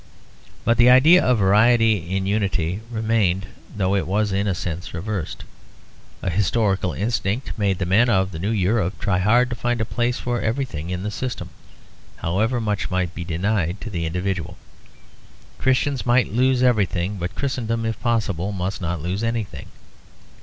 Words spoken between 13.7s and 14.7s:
to the individual.